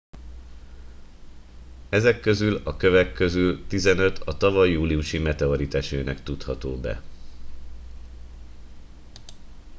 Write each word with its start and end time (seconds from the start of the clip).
ezek 1.89 2.19
közül 2.21 2.61
a 2.63 2.77
kövek 2.77 3.13
közül 3.13 3.67
tizenöt 3.67 4.17
a 4.19 4.37
tavaly 4.37 4.69
júliusi 4.71 5.17
meteoritesőnek 5.19 6.23
tudható 6.23 6.77
be 6.77 7.01